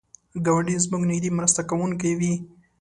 ګاونډی 0.45 0.75
زموږ 0.85 1.03
نږدې 1.11 1.29
مرسته 1.37 1.61
کوونکی 1.69 2.11
وي 2.19 2.33